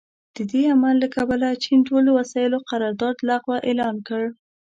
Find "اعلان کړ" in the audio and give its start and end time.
3.67-4.23